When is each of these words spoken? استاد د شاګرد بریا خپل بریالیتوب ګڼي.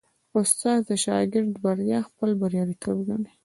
استاد 0.39 0.79
د 0.89 0.91
شاګرد 1.03 1.53
بریا 1.63 1.99
خپل 2.09 2.29
بریالیتوب 2.41 2.97
ګڼي. 3.07 3.31